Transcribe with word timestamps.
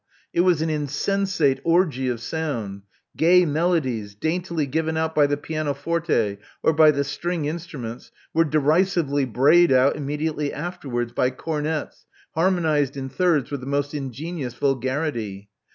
It 0.33 0.39
was 0.39 0.63
an 0.63 0.69
insensate 0.71 1.59
orgie 1.63 2.07
of 2.11 2.19
sound. 2.21 2.81
Gay 3.15 3.45
melodies, 3.45 4.15
daintily 4.15 4.65
given 4.65 4.97
out 4.97 5.13
by 5.13 5.27
the 5.27 5.37
pianoforte, 5.37 6.39
or 6.63 6.73
by 6.73 6.89
the 6.89 7.03
string 7.03 7.45
instruments, 7.45 8.11
were 8.33 8.43
derisively 8.45 9.25
brayed 9.25 9.71
out 9.71 9.95
immediately 9.95 10.51
afterwards 10.51 11.11
by 11.13 11.29
comets, 11.29 12.07
harmonized 12.33 12.97
in 12.97 13.09
thirds 13.09 13.51
with 13.51 13.59
the 13.59 13.67
most 13.67 13.93
ingenious 13.93 14.55
vulgarity. 14.55 15.49